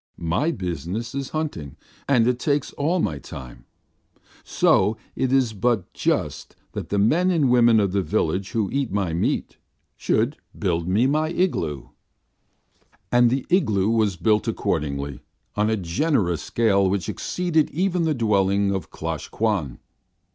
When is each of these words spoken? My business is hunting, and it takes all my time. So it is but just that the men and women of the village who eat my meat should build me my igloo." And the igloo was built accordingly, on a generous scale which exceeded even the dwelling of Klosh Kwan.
My 0.17 0.49
business 0.49 1.13
is 1.13 1.29
hunting, 1.29 1.77
and 2.07 2.25
it 2.25 2.39
takes 2.39 2.73
all 2.73 2.97
my 2.99 3.19
time. 3.19 3.65
So 4.43 4.97
it 5.15 5.31
is 5.31 5.53
but 5.53 5.93
just 5.93 6.55
that 6.71 6.89
the 6.89 6.97
men 6.97 7.29
and 7.29 7.51
women 7.51 7.79
of 7.79 7.91
the 7.91 8.01
village 8.01 8.53
who 8.53 8.67
eat 8.71 8.91
my 8.91 9.13
meat 9.13 9.57
should 9.95 10.37
build 10.57 10.87
me 10.87 11.05
my 11.05 11.29
igloo." 11.29 11.89
And 13.11 13.29
the 13.29 13.45
igloo 13.51 13.89
was 13.91 14.15
built 14.15 14.47
accordingly, 14.47 15.19
on 15.55 15.69
a 15.69 15.77
generous 15.77 16.41
scale 16.41 16.89
which 16.89 17.07
exceeded 17.07 17.69
even 17.69 18.01
the 18.01 18.15
dwelling 18.15 18.73
of 18.73 18.89
Klosh 18.89 19.27
Kwan. 19.29 19.77